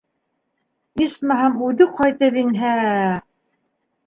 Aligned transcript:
Исмаһам, 1.07 1.59
үҙе 1.67 1.87
ҡайтып 2.01 2.41
инһә! 2.45 2.73